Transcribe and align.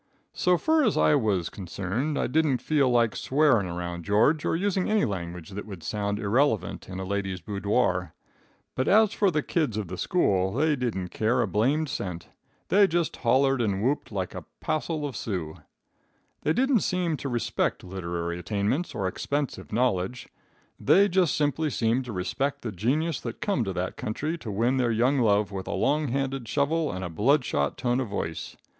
"So 0.33 0.57
fur 0.57 0.83
as 0.83 0.97
I 0.97 1.13
was 1.13 1.51
concerned, 1.51 2.17
I 2.17 2.25
didn't 2.25 2.57
feel 2.57 2.89
like 2.89 3.15
swearing 3.15 3.67
around 3.67 4.01
George 4.03 4.43
or 4.45 4.55
using 4.55 4.89
any 4.89 5.05
language 5.05 5.51
that 5.51 5.67
would 5.67 5.83
sound 5.83 6.17
irrelevant 6.17 6.89
in 6.89 6.99
a 6.99 7.05
ladies' 7.05 7.39
boodore; 7.39 8.15
but 8.73 8.87
as 8.87 9.13
for 9.13 9.29
the 9.29 9.43
kids 9.43 9.77
of 9.77 9.89
the 9.89 9.99
school, 9.99 10.53
they 10.53 10.75
didn't 10.75 11.09
care 11.09 11.43
a 11.43 11.47
blamed 11.47 11.87
cent. 11.87 12.29
They 12.69 12.87
just 12.87 13.17
hollered 13.17 13.61
and 13.61 13.83
whooped 13.83 14.11
like 14.11 14.33
a 14.33 14.45
passle 14.59 15.05
of 15.05 15.15
Sioux. 15.15 15.57
"They 16.41 16.51
didn't 16.53 16.79
seem 16.79 17.15
to 17.17 17.29
respect 17.29 17.83
literary 17.83 18.39
attainments 18.39 18.95
or 18.95 19.07
expensive 19.07 19.71
knowledge. 19.71 20.27
They 20.79 21.09
just 21.09 21.35
simply 21.35 21.69
seemed 21.69 22.05
to 22.05 22.11
respect 22.11 22.63
the 22.63 22.71
genius 22.71 23.19
that 23.21 23.39
come 23.39 23.63
to 23.65 23.73
that 23.73 23.97
country 23.97 24.35
to 24.39 24.49
win 24.51 24.77
their 24.77 24.89
young 24.89 25.19
love 25.19 25.51
with 25.51 25.67
a 25.67 25.73
long 25.73 26.07
handled 26.07 26.47
shovel 26.47 26.91
and 26.91 27.03
a 27.05 27.09
blood 27.11 27.45
shot 27.45 27.77
tone 27.77 27.99
of 27.99 28.07
voice. 28.07 28.55